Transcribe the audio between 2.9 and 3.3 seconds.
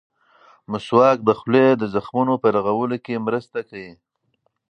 کې